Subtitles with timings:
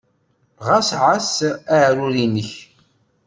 [0.67, 1.35] Ɣas ɛass
[1.75, 2.51] aɛrur-nnek.